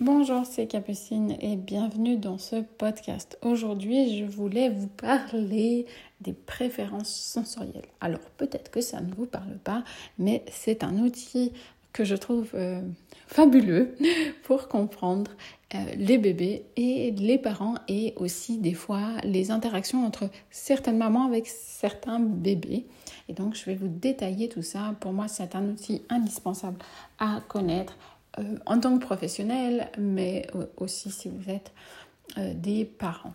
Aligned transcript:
Bonjour, 0.00 0.46
c'est 0.46 0.68
Capucine 0.68 1.36
et 1.40 1.56
bienvenue 1.56 2.18
dans 2.18 2.38
ce 2.38 2.62
podcast. 2.62 3.36
Aujourd'hui, 3.42 4.16
je 4.16 4.24
voulais 4.24 4.68
vous 4.68 4.86
parler 4.86 5.86
des 6.20 6.34
préférences 6.34 7.12
sensorielles. 7.12 7.88
Alors, 8.00 8.20
peut-être 8.36 8.70
que 8.70 8.80
ça 8.80 9.00
ne 9.00 9.12
vous 9.12 9.26
parle 9.26 9.58
pas, 9.58 9.82
mais 10.16 10.44
c'est 10.52 10.84
un 10.84 10.98
outil 10.98 11.52
que 11.92 12.04
je 12.04 12.14
trouve 12.14 12.50
euh, 12.54 12.80
fabuleux 13.26 13.96
pour 14.44 14.68
comprendre 14.68 15.32
euh, 15.74 15.78
les 15.96 16.16
bébés 16.16 16.66
et 16.76 17.10
les 17.10 17.36
parents 17.36 17.74
et 17.88 18.12
aussi 18.14 18.58
des 18.58 18.74
fois 18.74 19.14
les 19.24 19.50
interactions 19.50 20.06
entre 20.06 20.30
certaines 20.52 20.98
mamans 20.98 21.26
avec 21.26 21.48
certains 21.48 22.20
bébés. 22.20 22.86
Et 23.28 23.32
donc, 23.32 23.56
je 23.56 23.64
vais 23.64 23.74
vous 23.74 23.88
détailler 23.88 24.48
tout 24.48 24.62
ça. 24.62 24.94
Pour 25.00 25.12
moi, 25.12 25.26
c'est 25.26 25.56
un 25.56 25.68
outil 25.68 26.02
indispensable 26.08 26.78
à 27.18 27.40
connaître 27.48 27.96
euh, 28.38 28.56
en 28.66 28.78
tant 28.78 28.96
que 28.98 29.04
professionnel, 29.04 29.90
mais 29.98 30.46
aussi 30.76 31.10
si 31.10 31.28
vous 31.28 31.50
êtes 31.50 31.72
euh, 32.36 32.52
des 32.54 32.84
parents. 32.84 33.34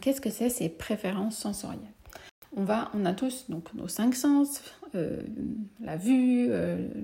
Qu'est-ce 0.00 0.20
que 0.20 0.30
c'est 0.30 0.50
ces 0.50 0.68
préférences 0.68 1.36
sensorielles? 1.36 1.80
On, 2.56 2.64
va, 2.64 2.90
on 2.94 3.04
a 3.04 3.12
tous 3.12 3.46
donc 3.48 3.72
nos 3.74 3.88
cinq 3.88 4.14
sens, 4.14 4.62
euh, 4.94 5.22
la 5.80 5.96
vue, 5.96 6.48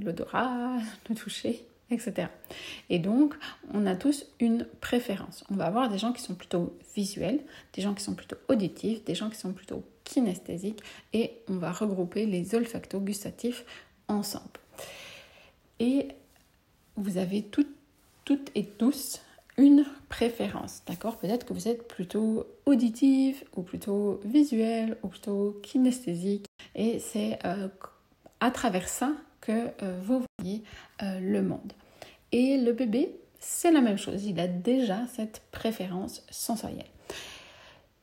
l'odorat, 0.00 0.76
le 1.08 1.14
toucher, 1.14 1.64
etc. 1.90 2.28
Et 2.88 2.98
donc, 2.98 3.34
on 3.74 3.86
a 3.86 3.96
tous 3.96 4.26
une 4.38 4.66
préférence. 4.80 5.44
On 5.50 5.54
va 5.54 5.66
avoir 5.66 5.88
des 5.88 5.98
gens 5.98 6.12
qui 6.12 6.22
sont 6.22 6.34
plutôt 6.34 6.76
visuels, 6.94 7.40
des 7.72 7.82
gens 7.82 7.94
qui 7.94 8.04
sont 8.04 8.14
plutôt 8.14 8.36
auditifs, 8.48 9.04
des 9.04 9.14
gens 9.14 9.30
qui 9.30 9.38
sont 9.38 9.52
plutôt 9.52 9.82
kinesthésiques, 10.04 10.82
et 11.12 11.32
on 11.48 11.56
va 11.56 11.72
regrouper 11.72 12.26
les 12.26 12.54
olfacto-gustatifs 12.54 13.64
ensemble. 14.08 14.60
Et 15.80 16.08
vous 17.00 17.16
avez 17.16 17.42
toutes, 17.42 17.66
et 18.54 18.64
tous 18.64 19.20
une 19.56 19.84
préférence, 20.08 20.82
d'accord? 20.86 21.16
Peut-être 21.16 21.44
que 21.44 21.52
vous 21.52 21.66
êtes 21.66 21.88
plutôt 21.88 22.46
auditif 22.64 23.44
ou 23.56 23.62
plutôt 23.62 24.20
visuel 24.24 24.96
ou 25.02 25.08
plutôt 25.08 25.58
kinesthésique 25.62 26.46
et 26.76 27.00
c'est 27.00 27.38
euh, 27.44 27.66
à 28.38 28.52
travers 28.52 28.88
ça 28.88 29.12
que 29.40 29.68
euh, 29.82 29.98
vous 30.02 30.22
voyez 30.38 30.62
euh, 31.02 31.18
le 31.18 31.42
monde. 31.42 31.72
Et 32.30 32.56
le 32.58 32.72
bébé, 32.72 33.16
c'est 33.40 33.72
la 33.72 33.80
même 33.80 33.98
chose, 33.98 34.24
il 34.26 34.38
a 34.38 34.46
déjà 34.46 35.06
cette 35.08 35.42
préférence 35.50 36.22
sensorielle. 36.30 36.86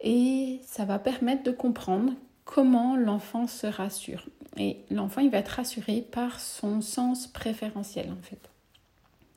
Et 0.02 0.60
ça 0.66 0.84
va 0.84 1.00
permettre 1.00 1.44
de 1.44 1.52
comprendre 1.52 2.12
comment 2.44 2.98
l'enfant 2.98 3.48
se 3.48 3.68
rassure. 3.68 4.26
Et 4.58 4.78
l'enfant, 4.90 5.22
il 5.22 5.30
va 5.30 5.38
être 5.38 5.50
rassuré 5.50 6.02
par 6.02 6.40
son 6.40 6.82
sens 6.82 7.28
préférentiel 7.28 8.12
en 8.12 8.22
fait. 8.22 8.50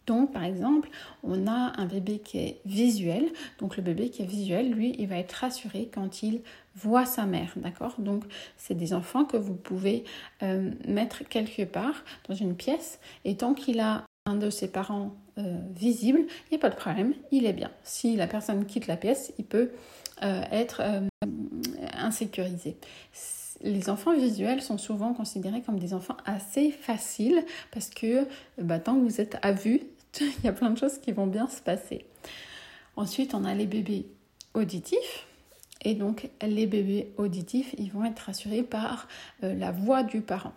Donc, 0.06 0.32
par 0.32 0.44
exemple, 0.44 0.88
on 1.22 1.46
a 1.46 1.72
un 1.76 1.86
bébé 1.86 2.18
qui 2.18 2.38
est 2.38 2.60
visuel. 2.64 3.26
Donc, 3.58 3.76
le 3.76 3.82
bébé 3.82 4.10
qui 4.10 4.22
est 4.22 4.26
visuel, 4.26 4.70
lui, 4.70 4.94
il 4.98 5.06
va 5.06 5.16
être 5.16 5.32
rassuré 5.32 5.88
quand 5.92 6.22
il 6.22 6.40
voit 6.74 7.06
sa 7.06 7.26
mère. 7.26 7.52
D'accord? 7.56 7.94
Donc, 7.98 8.24
c'est 8.56 8.74
des 8.74 8.92
enfants 8.92 9.24
que 9.24 9.36
vous 9.36 9.54
pouvez 9.54 10.04
euh, 10.42 10.70
mettre 10.86 11.24
quelque 11.28 11.62
part 11.62 12.04
dans 12.28 12.34
une 12.34 12.54
pièce. 12.54 12.98
Et 13.24 13.36
tant 13.36 13.54
qu'il 13.54 13.80
a 13.80 14.04
un 14.26 14.36
de 14.36 14.50
ses 14.50 14.68
parents 14.68 15.14
euh, 15.38 15.58
visible, 15.74 16.20
il 16.20 16.50
n'y 16.52 16.56
a 16.56 16.60
pas 16.60 16.70
de 16.70 16.76
problème, 16.76 17.14
il 17.30 17.46
est 17.46 17.52
bien. 17.52 17.70
Si 17.84 18.16
la 18.16 18.26
personne 18.26 18.66
quitte 18.66 18.86
la 18.86 18.96
pièce, 18.96 19.32
il 19.38 19.44
peut 19.44 19.70
euh, 20.22 20.42
être 20.52 20.82
insécurisé 22.00 22.76
les 23.62 23.90
enfants 23.90 24.14
visuels 24.14 24.62
sont 24.62 24.78
souvent 24.78 25.12
considérés 25.12 25.62
comme 25.62 25.78
des 25.78 25.94
enfants 25.94 26.16
assez 26.24 26.70
faciles 26.70 27.44
parce 27.70 27.90
que 27.90 28.26
bah, 28.58 28.78
tant 28.78 28.94
que 28.94 29.00
vous 29.00 29.20
êtes 29.20 29.38
à 29.42 29.52
vue, 29.52 29.82
il 30.20 30.44
y 30.44 30.48
a 30.48 30.52
plein 30.52 30.70
de 30.70 30.78
choses 30.78 30.98
qui 30.98 31.12
vont 31.12 31.26
bien 31.26 31.48
se 31.48 31.60
passer. 31.60 32.04
Ensuite, 32.96 33.34
on 33.34 33.44
a 33.44 33.54
les 33.54 33.66
bébés 33.66 34.06
auditifs. 34.54 35.26
Et 35.82 35.94
donc, 35.94 36.28
les 36.42 36.66
bébés 36.66 37.12
auditifs, 37.16 37.74
ils 37.78 37.90
vont 37.90 38.04
être 38.04 38.18
rassurés 38.18 38.62
par 38.62 39.08
euh, 39.44 39.54
la 39.54 39.72
voix 39.72 40.02
du 40.02 40.20
parent. 40.20 40.52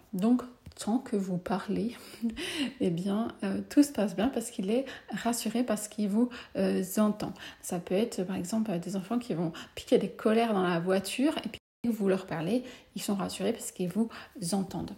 Tant 0.76 0.98
que 0.98 1.16
vous 1.16 1.38
parlez, 1.38 1.96
eh 2.82 2.90
bien, 2.90 3.30
euh, 3.44 3.62
tout 3.70 3.84
se 3.84 3.92
passe 3.92 4.16
bien 4.16 4.30
parce 4.30 4.52
qu'il 4.52 4.70
est 4.70 4.86
rassuré 5.12 5.64
parce 5.64 5.88
qu'il 5.88 6.10
vous 6.10 6.30
euh, 6.56 6.84
entend. 6.98 7.34
Ça 7.62 7.80
peut 7.80 7.96
être, 7.96 8.24
par 8.24 8.36
exemple, 8.36 8.78
des 8.80 8.96
enfants 8.96 9.20
qui 9.20 9.34
vont 9.34 9.54
piquer 9.76 9.98
des 9.98 10.10
colères 10.10 10.54
dans 10.54 10.64
la 10.64 10.80
voiture 10.80 11.36
et 11.46 11.50
puis 11.50 11.60
vous 11.92 12.08
leur 12.08 12.26
parlez, 12.26 12.64
ils 12.96 13.02
sont 13.02 13.16
rassurés 13.16 13.52
parce 13.52 13.72
qu'ils 13.72 13.90
vous 13.90 14.10
entendent. 14.54 14.96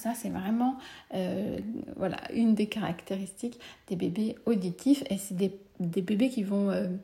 Ça, 0.00 0.14
c'est 0.14 0.30
vraiment 0.30 0.78
euh, 1.14 1.58
voilà, 1.96 2.16
une 2.32 2.54
des 2.54 2.66
caractéristiques 2.66 3.60
des 3.88 3.96
bébés 3.96 4.34
auditifs 4.46 5.02
et 5.10 5.18
c'est 5.18 5.34
des, 5.34 5.52
bébés 5.78 6.30
qui 6.30 6.42
vont 6.42 6.70
euh, 6.70 6.84
euh, 6.84 6.96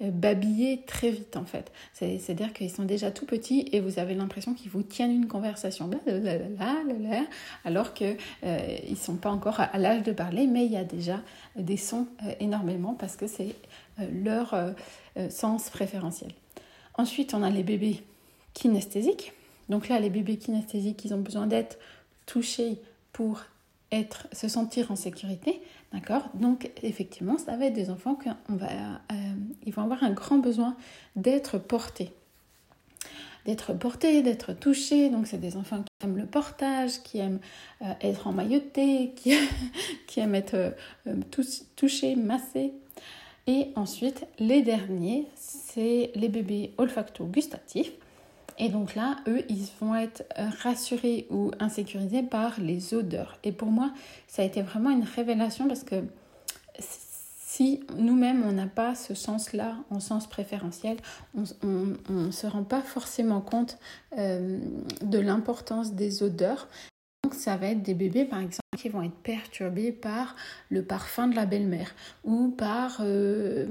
babiller 0.00 0.82
très 0.86 1.10
vite 1.10 1.36
en 1.36 1.44
fait. 1.44 1.72
C'est-à-dire 1.92 2.52
qu'ils 2.52 2.70
sont 2.70 2.84
déjà 2.84 3.10
tout 3.10 3.26
petits 3.26 3.68
et 3.72 3.80
vous 3.80 3.98
avez 3.98 4.14
l'impression 4.14 4.54
qu'ils 4.54 4.70
vous 4.70 4.82
tiennent 4.84 5.10
une 5.10 5.26
conversation 5.26 5.90
alors 7.64 7.94
qu'ils 7.94 8.16
ne 8.88 8.94
sont 8.94 9.16
pas 9.16 9.30
encore 9.30 9.58
à 9.60 9.76
l'âge 9.78 10.04
de 10.04 10.12
parler, 10.12 10.46
mais 10.46 10.66
il 10.66 10.72
y 10.72 10.76
a 10.76 10.84
déjà 10.84 11.20
des 11.56 11.76
sons 11.76 12.06
énormément 12.38 12.94
parce 12.94 13.16
que 13.16 13.26
c'est 13.26 13.54
leur 14.12 14.54
sens 15.30 15.70
préférentiel. 15.70 16.30
Ensuite, 16.94 17.34
on 17.34 17.42
a 17.42 17.50
les 17.50 17.64
bébés 17.64 18.02
kinesthésiques. 18.54 19.32
Donc 19.68 19.88
là, 19.88 20.00
les 20.00 20.10
bébés 20.10 20.36
kinesthésiques, 20.36 21.04
ils 21.04 21.12
ont 21.14 21.20
besoin 21.20 21.46
d'être 21.46 21.78
touchés 22.26 22.78
pour 23.12 23.40
être, 23.92 24.26
se 24.32 24.48
sentir 24.48 24.90
en 24.90 24.96
sécurité, 24.96 25.62
d'accord? 25.92 26.28
Donc 26.34 26.70
effectivement, 26.82 27.38
ça 27.38 27.56
va 27.56 27.66
être 27.66 27.74
des 27.74 27.90
enfants 27.90 28.14
qui 28.14 28.28
va, 28.48 28.66
euh, 29.12 29.70
vont 29.72 29.82
avoir 29.82 30.02
un 30.02 30.10
grand 30.10 30.38
besoin 30.38 30.76
d'être 31.16 31.58
portés, 31.58 32.12
d'être 33.46 33.72
portés, 33.72 34.22
d'être 34.22 34.52
touchés. 34.52 35.08
Donc 35.08 35.26
c'est 35.26 35.38
des 35.38 35.56
enfants 35.56 35.82
qui 35.82 36.06
aiment 36.06 36.18
le 36.18 36.26
portage, 36.26 37.02
qui 37.02 37.18
aiment 37.18 37.40
euh, 37.82 37.92
être 38.02 38.26
emmaillotés, 38.26 39.12
qui, 39.16 39.34
qui 40.06 40.20
aiment 40.20 40.34
être 40.34 40.74
euh, 41.06 41.14
touchés, 41.76 42.16
massés. 42.16 42.72
Et 43.46 43.68
ensuite, 43.76 44.26
les 44.38 44.60
derniers, 44.60 45.26
c'est 45.34 46.12
les 46.14 46.28
bébés 46.28 46.74
olfacto-gustatifs. 46.76 47.92
Et 48.58 48.68
donc 48.68 48.94
là, 48.94 49.16
eux, 49.28 49.42
ils 49.48 49.68
vont 49.80 49.94
être 49.94 50.24
rassurés 50.62 51.26
ou 51.30 51.52
insécurisés 51.60 52.24
par 52.24 52.60
les 52.60 52.92
odeurs. 52.92 53.38
Et 53.44 53.52
pour 53.52 53.68
moi, 53.68 53.92
ça 54.26 54.42
a 54.42 54.44
été 54.44 54.62
vraiment 54.62 54.90
une 54.90 55.04
révélation 55.04 55.68
parce 55.68 55.84
que 55.84 56.04
si 56.80 57.80
nous-mêmes, 57.96 58.44
on 58.46 58.52
n'a 58.52 58.66
pas 58.66 58.94
ce 58.94 59.14
sens-là 59.14 59.76
en 59.90 60.00
sens 60.00 60.28
préférentiel, 60.28 60.96
on 61.34 61.96
ne 62.08 62.30
se 62.30 62.46
rend 62.46 62.62
pas 62.62 62.82
forcément 62.82 63.40
compte 63.40 63.78
euh, 64.16 64.60
de 65.02 65.18
l'importance 65.18 65.92
des 65.94 66.22
odeurs. 66.22 66.68
Donc 67.24 67.34
ça 67.34 67.56
va 67.56 67.68
être 67.68 67.82
des 67.82 67.94
bébés, 67.94 68.24
par 68.24 68.40
exemple, 68.40 68.60
qui 68.76 68.88
vont 68.88 69.02
être 69.02 69.16
perturbés 69.22 69.92
par 69.92 70.36
le 70.70 70.82
parfum 70.82 71.26
de 71.26 71.36
la 71.36 71.46
belle-mère 71.46 71.94
ou 72.24 72.48
par... 72.48 72.98
Euh, 73.00 73.66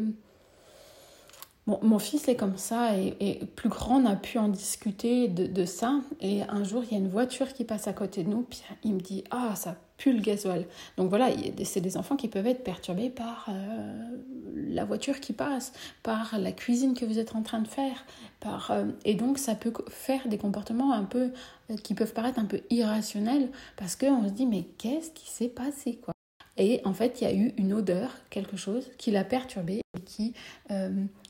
mon 1.68 2.00
fils 2.00 2.30
est 2.30 2.36
comme 2.36 2.58
ça 2.58 2.96
et, 2.98 3.42
plus 3.56 3.68
grand, 3.68 4.02
on 4.02 4.06
a 4.06 4.16
pu 4.16 4.38
en 4.38 4.48
discuter 4.48 5.28
de, 5.28 5.66
ça. 5.66 6.00
Et 6.22 6.42
un 6.44 6.64
jour, 6.64 6.84
il 6.86 6.94
y 6.94 6.96
a 6.96 6.98
une 6.98 7.10
voiture 7.10 7.54
qui 7.54 7.66
passe 7.66 7.88
à 7.88 7.94
côté 7.94 8.24
de 8.24 8.30
nous, 8.30 8.44
puis 8.44 8.62
il 8.84 8.94
me 8.94 9.02
dit 9.02 9.26
Ah, 9.32 9.54
ça 9.56 9.76
pue 9.98 10.14
le 10.14 10.22
gasoil. 10.22 10.66
Donc 10.96 11.10
voilà, 11.10 11.30
c'est 11.66 11.82
des 11.82 11.98
enfants 11.98 12.16
qui 12.16 12.30
peuvent 12.30 12.48
être 12.48 12.64
perturbés 12.64 13.10
par 13.10 13.48
euh, 13.50 14.18
la 14.56 14.86
voiture 14.86 15.20
qui 15.20 15.34
passe, 15.34 15.74
par 16.04 16.40
la 16.40 16.54
cuisine 16.54 16.94
que 16.94 17.04
vous 17.04 17.20
êtes 17.20 17.36
en 17.36 17.42
train 17.42 17.60
de 17.60 17.68
faire. 17.68 18.06
Par, 18.40 18.72
euh, 18.72 18.86
et 19.04 19.16
donc, 19.16 19.38
ça 19.38 19.56
peut 19.56 19.74
faire 19.90 20.28
des 20.30 20.38
comportements 20.38 20.94
un 20.94 21.04
peu 21.04 21.32
euh, 21.70 21.76
qui 21.76 21.96
peuvent 21.96 22.14
paraître 22.14 22.40
un 22.40 22.46
peu 22.46 22.62
irrationnels 22.70 23.50
parce 23.76 23.98
qu'on 23.98 24.26
se 24.26 24.34
dit 24.34 24.46
Mais 24.46 24.64
qu'est-ce 24.78 25.12
qui 25.12 25.30
s'est 25.30 25.50
passé 25.50 26.00
quoi? 26.02 26.14
Et 26.60 26.82
en 26.86 26.94
fait, 26.94 27.22
il 27.22 27.24
y 27.26 27.28
a 27.28 27.34
eu 27.34 27.54
une 27.58 27.74
odeur, 27.74 28.10
quelque 28.32 28.58
chose 28.58 28.90
qui 28.98 29.12
l'a 29.12 29.24
perturbé 29.24 29.82
et 29.96 30.02
qui 30.02 30.34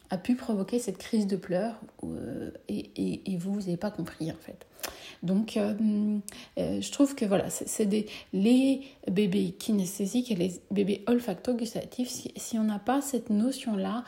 a 0.10 0.18
pu 0.18 0.36
provoquer 0.36 0.80
cette 0.80 0.98
crise 0.98 1.28
de 1.28 1.36
pleurs 1.36 1.76
euh, 2.04 2.52
et, 2.70 3.38
vous, 3.38 3.54
vous 3.54 3.60
n'avez 3.62 3.78
pas 3.78 3.92
compris 3.92 4.32
en 4.32 4.38
fait. 4.40 4.66
Donc, 5.24 5.58
euh, 5.58 5.74
euh, 6.60 6.80
je 6.80 6.92
trouve 6.92 7.16
que 7.16 7.26
voilà, 7.26 7.50
c'est 7.50 8.14
les 8.34 8.82
bébés 9.10 9.56
kinesthésiques 9.58 10.32
et 10.32 10.36
les 10.36 10.62
bébés 10.70 11.04
olfacto-gustatifs. 11.08 12.10
Si, 12.36 12.58
on 12.60 12.64
n'a 12.64 12.80
pas 12.80 13.02
cette 13.02 13.30
notion-là, 13.30 14.04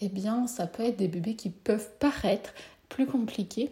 eh 0.00 0.08
bien, 0.08 0.46
ça 0.46 0.66
peut 0.66 0.82
être 0.82 0.96
des 0.96 1.08
bébés 1.08 1.34
qui 1.34 1.50
peuvent 1.50 1.90
paraître 2.00 2.54
plus 2.88 3.06
compliqués. 3.06 3.70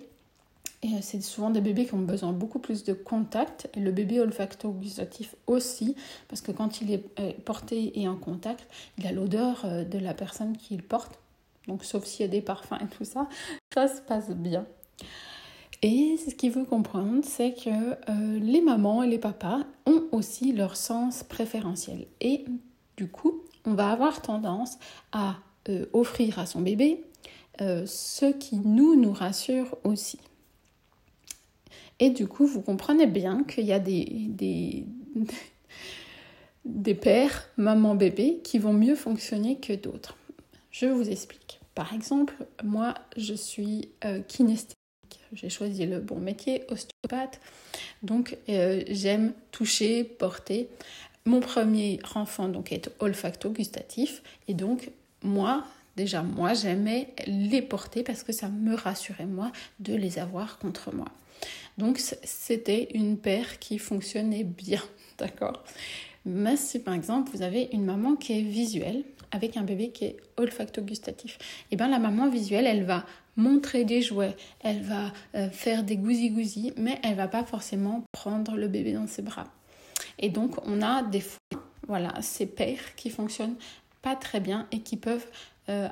Et 0.83 1.01
c'est 1.01 1.23
souvent 1.23 1.51
des 1.51 1.61
bébés 1.61 1.87
qui 1.87 1.95
ont 1.95 2.01
besoin 2.01 2.33
beaucoup 2.33 2.59
plus 2.59 2.85
de 2.85 2.93
contact. 2.93 3.71
Et 3.75 3.81
le 3.81 3.91
bébé 3.91 4.21
olfacto-gustatif 4.21 5.35
aussi, 5.47 5.97
parce 6.29 6.43
que 6.43 6.53
quand 6.53 6.83
il 6.83 6.93
est 6.93 7.05
porté 7.45 7.99
et 8.01 8.07
en 8.07 8.17
contact, 8.17 8.67
il 8.99 9.07
a 9.07 9.13
l'odeur 9.13 9.65
de 9.65 9.99
la 9.99 10.13
personne 10.13 10.57
qui 10.57 10.77
le 10.77 10.83
porte. 10.83 11.19
Donc 11.69 11.85
sauf 11.85 12.05
s'il 12.05 12.23
y 12.23 12.29
a 12.29 12.31
des 12.31 12.41
parfums 12.41 12.79
et 12.81 12.87
tout 12.87 13.05
ça, 13.05 13.29
ça 13.73 13.89
se 13.89 14.01
passe 14.01 14.31
bien. 14.31 14.67
Et 15.83 16.17
ce 16.17 16.35
qu'il 16.35 16.53
faut 16.53 16.65
comprendre, 16.65 17.25
c'est 17.25 17.55
que 17.55 17.71
euh, 17.71 18.39
les 18.39 18.61
mamans 18.61 19.03
et 19.03 19.09
les 19.09 19.19
papas 19.19 19.61
ont 19.87 20.05
aussi 20.13 20.53
leur 20.53 20.77
sens 20.77 21.25
préférentiel. 21.25 22.07
Et 22.21 22.45
du 22.97 23.09
coup, 23.09 23.43
on 23.65 23.75
va 23.75 23.91
avoir 23.91 24.23
tendance 24.23 24.79
à 25.13 25.37
offrir 25.93 26.41
à 26.41 26.47
son 26.47 26.61
bébé 26.61 27.05
ce 27.61 28.33
qui 28.33 28.57
nous 28.57 28.97
nous 28.97 29.13
rassure 29.13 29.79
aussi. 29.85 30.19
Et 32.03 32.11
du 32.11 32.27
coup, 32.27 32.47
vous 32.47 32.63
comprenez 32.63 33.07
bien 33.07 33.45
qu'il 33.45 33.65
y 33.65 33.73
a 33.73 33.79
des, 33.79 34.27
des, 34.29 34.85
des 36.65 36.95
pères, 36.97 37.49
maman, 37.57 37.95
bébé, 37.95 38.41
qui 38.43 38.59
vont 38.59 38.73
mieux 38.73 38.97
fonctionner 38.97 39.61
que 39.61 39.73
d'autres. 39.73 40.17
Je 40.73 40.87
vous 40.87 41.09
explique. 41.09 41.61
Par 41.75 41.93
exemple, 41.93 42.35
moi, 42.65 42.95
je 43.17 43.35
suis 43.35 43.91
euh, 44.05 44.21
kinesthésique. 44.23 44.75
J'ai 45.35 45.51
choisi 45.51 45.87
le 45.87 46.01
bon 46.01 46.19
métier, 46.19 46.65
ostéopathe. 46.69 47.41
Donc, 48.03 48.37
euh, 48.49 48.83
j'aime 48.89 49.35
toucher, 49.51 50.03
porter. 50.03 50.69
Mon 51.25 51.41
premier 51.41 52.01
enfant 52.15 52.49
donc 52.49 52.73
est 52.73 52.91
olfacto-gustatif. 53.01 54.23
Et 54.49 54.55
donc, 54.55 54.91
moi, 55.23 55.65
déjà, 55.97 56.23
moi, 56.23 56.55
j'aimais 56.55 57.15
les 57.27 57.63
porter 57.63 58.03
parce 58.03 58.23
que 58.23 58.33
ça 58.33 58.49
me 58.49 58.75
rassurait, 58.75 59.27
moi, 59.27 59.53
de 59.79 59.95
les 59.95 60.19
avoir 60.19 60.59
contre 60.59 60.93
moi. 60.95 61.09
Donc, 61.77 61.99
c'était 61.99 62.89
une 62.95 63.19
paire 63.19 63.59
qui 63.59 63.79
fonctionnait 63.79 64.45
bien, 64.45 64.83
d'accord? 65.19 65.63
Mais 66.25 66.57
si 66.57 66.79
par 66.79 66.95
exemple 66.95 67.31
vous 67.35 67.43
avez 67.43 67.69
une 67.73 67.85
maman 67.85 68.15
qui 68.15 68.39
est 68.39 68.43
visuelle 68.43 69.03
avec 69.33 69.57
un 69.57 69.63
bébé 69.63 69.91
qui 69.91 70.05
est 70.05 70.17
olfacto-gustatif, 70.37 71.37
et 71.37 71.73
eh 71.73 71.77
bien 71.77 71.89
la 71.89 71.99
maman 71.99 72.29
visuelle, 72.29 72.67
elle 72.67 72.85
va 72.85 73.05
montrer 73.37 73.85
des 73.85 74.03
jouets, 74.03 74.37
elle 74.61 74.83
va 74.83 75.13
euh, 75.35 75.49
faire 75.51 75.83
des 75.83 75.97
gousi-gousi, 75.97 76.75
mais 76.77 77.01
elle 77.03 77.17
va 77.17 77.29
pas 77.29 77.45
forcément 77.45 78.05
prendre 78.13 78.57
le 78.57 78.69
bébé 78.69 78.93
dans 78.93 79.07
ses 79.07 79.23
bras. 79.23 79.47
Et 80.19 80.29
donc 80.29 80.57
on 80.67 80.83
a 80.83 81.03
des 81.03 81.21
fois, 81.21 81.39
voilà, 81.87 82.13
ces 82.21 82.47
pères 82.47 82.95
qui 82.97 83.11
fonctionnent 83.11 83.57
pas 84.03 84.17
très 84.17 84.41
bien 84.41 84.67
et 84.73 84.81
qui 84.81 84.97
peuvent 84.97 85.27
euh, 85.69 85.89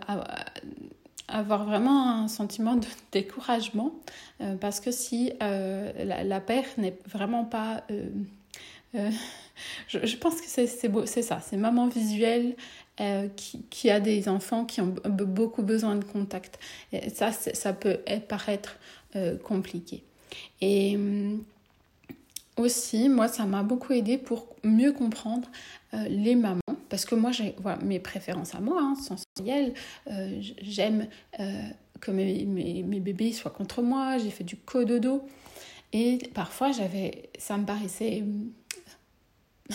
avoir 1.28 1.64
vraiment 1.64 2.10
un 2.10 2.28
sentiment 2.28 2.74
de 2.74 2.86
découragement 3.12 3.92
euh, 4.40 4.56
parce 4.56 4.80
que 4.80 4.90
si 4.90 5.32
la, 5.40 6.24
la, 6.24 6.40
paire 6.40 6.66
n'est 6.76 6.98
vraiment 7.06 7.44
pas 7.44 7.84
je, 9.88 10.16
pense 10.16 10.40
que 10.40 10.48
c'est 10.48 11.22
ça, 11.22 11.40
c'est 11.40 11.56
maman 11.56 11.86
visuelle 11.86 12.56
euh, 13.00 13.28
qui, 13.70 13.88
a 13.88 13.98
des 13.98 14.28
enfants 14.28 14.66
qui 14.66 14.82
ont 14.82 14.94
beaucoup 15.06 15.62
besoin 15.62 15.96
de 15.96 16.04
contact. 16.04 16.58
Ça, 17.14 17.32
ça 17.32 17.72
peut 17.72 18.00
paraître 18.28 18.76
euh, 19.16 19.38
compliqué. 19.38 20.04
Et 20.60 20.96
hum, 20.96 21.42
aussi, 22.58 23.08
moi, 23.08 23.26
ça 23.28 23.46
m'a 23.46 23.62
beaucoup 23.62 23.94
aidé 23.94 24.18
pour 24.18 24.48
mieux 24.64 24.92
comprendre 24.92 25.48
euh, 25.94 26.08
les 26.08 26.34
mamans. 26.34 26.60
Parce 26.90 27.06
que 27.06 27.14
moi, 27.14 27.32
j'ai 27.32 27.54
voilà, 27.62 27.78
mes 27.82 28.00
préférences 28.00 28.54
à 28.54 28.60
moi, 28.60 28.78
hein, 28.82 28.94
sensorielles. 28.96 29.72
J'aime 30.60 31.06
que 32.00 32.10
mes, 32.10 32.44
mes, 32.44 33.00
bébés 33.00 33.32
soient 33.32 33.50
contre 33.50 33.80
moi. 33.80 34.18
J'ai 34.18 34.30
fait 34.30 34.44
du 34.44 34.56
cododo. 34.56 35.26
Et 35.94 36.18
parfois, 36.34 36.70
ça 37.38 37.56
me 37.56 37.64
paraissait 37.64 38.20
hum, 38.20 38.52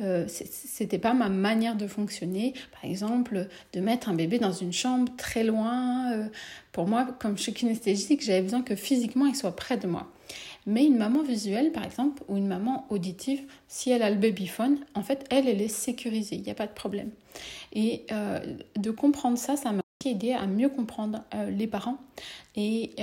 euh, 0.00 0.24
c'était 0.26 0.98
pas 0.98 1.12
ma 1.12 1.28
manière 1.28 1.76
de 1.76 1.86
fonctionner. 1.86 2.54
Par 2.72 2.84
exemple, 2.88 3.48
de 3.72 3.80
mettre 3.80 4.08
un 4.08 4.14
bébé 4.14 4.38
dans 4.38 4.52
une 4.52 4.72
chambre 4.72 5.12
très 5.16 5.44
loin. 5.44 6.12
Euh, 6.12 6.28
pour 6.72 6.86
moi, 6.86 7.06
comme 7.20 7.36
je 7.36 7.42
suis 7.42 7.52
kinesthésique, 7.52 8.22
j'avais 8.22 8.42
besoin 8.42 8.62
que 8.62 8.74
physiquement 8.74 9.26
il 9.26 9.36
soit 9.36 9.54
près 9.54 9.76
de 9.76 9.86
moi. 9.86 10.10
Mais 10.64 10.84
une 10.84 10.96
maman 10.96 11.22
visuelle, 11.22 11.72
par 11.72 11.84
exemple, 11.84 12.22
ou 12.28 12.36
une 12.36 12.46
maman 12.46 12.86
auditive, 12.88 13.42
si 13.68 13.90
elle 13.90 14.02
a 14.02 14.10
le 14.10 14.16
babyphone, 14.16 14.78
en 14.94 15.02
fait, 15.02 15.26
elle, 15.30 15.48
elle 15.48 15.60
est 15.60 15.68
sécurisée, 15.68 16.36
il 16.36 16.42
n'y 16.42 16.50
a 16.50 16.54
pas 16.54 16.66
de 16.66 16.72
problème. 16.72 17.10
Et 17.72 18.06
euh, 18.12 18.38
de 18.76 18.90
comprendre 18.90 19.36
ça, 19.36 19.56
ça 19.56 19.72
m'a 19.72 19.82
aidé 20.04 20.32
à 20.32 20.46
mieux 20.46 20.68
comprendre 20.68 21.22
les 21.48 21.68
parents 21.68 21.98
et 22.56 22.96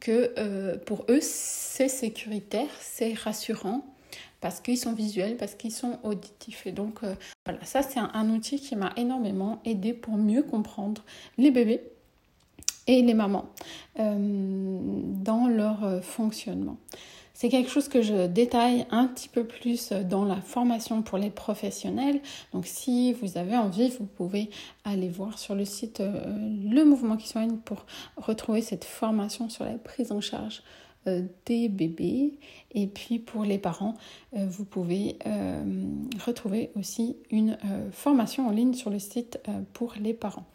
que 0.00 0.78
pour 0.86 1.04
eux, 1.10 1.20
c'est 1.20 1.88
sécuritaire, 1.88 2.70
c'est 2.80 3.12
rassurant 3.12 3.84
parce 4.40 4.60
qu'ils 4.60 4.78
sont 4.78 4.92
visuels, 4.92 5.36
parce 5.36 5.54
qu'ils 5.54 5.72
sont 5.72 5.98
auditifs. 6.02 6.66
Et 6.66 6.72
donc, 6.72 7.02
euh, 7.02 7.14
voilà, 7.44 7.64
ça, 7.64 7.82
c'est 7.82 7.98
un, 7.98 8.30
outil 8.30 8.60
qui 8.60 8.76
m'a 8.76 8.92
énormément 8.96 9.60
aidé 9.64 9.92
pour 9.92 10.16
mieux 10.16 10.42
comprendre 10.42 11.02
les 11.38 11.50
bébés 11.50 11.82
et 12.86 13.02
les 13.02 13.14
mamans 13.14 13.46
euh, 13.98 14.16
dans 15.24 15.48
leur 15.48 15.84
euh, 15.84 16.00
fonctionnement. 16.00 16.76
C'est 17.34 17.48
quelque 17.48 17.70
chose 17.70 17.88
que 17.88 18.02
je 18.02 18.26
détaille 18.26 18.84
un 18.90 19.06
petit 19.06 19.28
peu 19.28 19.44
plus 19.44 19.92
dans 19.92 20.24
la 20.24 20.40
formation 20.40 21.02
pour 21.02 21.18
les 21.18 21.30
professionnels. 21.30 22.20
Donc 22.52 22.66
si 22.66 23.12
vous 23.12 23.38
avez 23.38 23.56
envie, 23.56 23.90
vous 23.90 24.06
pouvez 24.06 24.50
aller 24.84 25.08
voir 25.08 25.38
sur 25.38 25.54
le 25.54 25.64
site 25.64 26.00
Le 26.00 26.82
Mouvement 26.82 27.16
qui 27.16 27.28
soigne 27.28 27.58
pour 27.58 27.86
retrouver 28.16 28.60
cette 28.60 28.84
formation 28.84 29.48
sur 29.48 29.64
la 29.64 29.78
prise 29.78 30.10
en 30.10 30.20
charge 30.20 30.64
des 31.46 31.68
bébés. 31.68 32.38
Et 32.72 32.86
puis 32.86 33.18
pour 33.18 33.44
les 33.44 33.58
parents, 33.58 33.94
euh, 34.36 34.46
vous 34.46 34.64
pouvez 34.64 35.16
euh, 35.26 35.62
retrouver 36.24 36.70
aussi 36.76 37.16
une 37.30 37.58
formation 37.92 38.48
en 38.48 38.50
ligne 38.50 38.74
sur 38.74 38.90
le 38.90 38.98
site 38.98 39.40
pour 39.72 39.94
les 40.00 40.14
parents. 40.14 40.46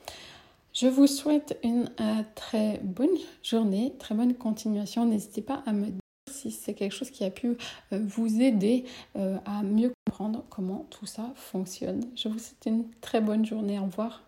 Je 0.74 0.88
vous 0.88 1.06
souhaite 1.06 1.60
une 1.64 1.92
très 2.34 2.80
bonne 2.84 3.16
journée, 3.44 3.94
très 4.00 4.16
bonne 4.16 4.34
continuation. 4.34 5.06
N'hésitez 5.06 5.42
pas 5.42 5.62
à 5.68 5.72
me 5.72 5.86
dire 5.86 6.00
si 6.32 6.50
c'est 6.50 6.74
quelque 6.74 6.94
chose 6.94 7.12
qui 7.12 7.24
a 7.24 7.30
pu 7.30 7.58
vous 7.92 8.42
aider 8.42 8.86
à 9.14 9.62
mieux 9.62 9.94
comprendre 10.08 10.44
comment 10.50 10.88
tout 10.90 11.06
ça 11.06 11.32
fonctionne. 11.36 12.02
Je 12.16 12.28
vous 12.28 12.40
souhaite 12.40 12.66
une 12.66 12.90
très 13.02 13.22
bonne 13.22 13.46
journée. 13.46 13.78
Au 13.78 13.84
revoir. 13.84 14.24